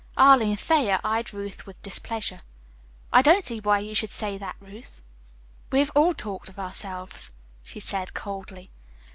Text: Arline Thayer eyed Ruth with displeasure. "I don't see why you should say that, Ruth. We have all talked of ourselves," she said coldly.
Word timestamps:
Arline 0.17 0.55
Thayer 0.55 0.99
eyed 1.03 1.31
Ruth 1.31 1.67
with 1.67 1.79
displeasure. 1.83 2.39
"I 3.13 3.21
don't 3.21 3.45
see 3.45 3.59
why 3.59 3.77
you 3.77 3.93
should 3.93 4.09
say 4.09 4.35
that, 4.35 4.55
Ruth. 4.59 5.03
We 5.71 5.77
have 5.77 5.91
all 5.93 6.15
talked 6.15 6.49
of 6.49 6.57
ourselves," 6.57 7.35
she 7.61 7.79
said 7.79 8.15
coldly. 8.15 8.71